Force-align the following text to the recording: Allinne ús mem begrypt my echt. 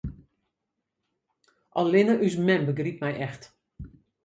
Allinne 1.79 2.15
ús 2.25 2.35
mem 2.45 2.61
begrypt 2.67 3.01
my 3.03 3.11
echt. 3.27 3.43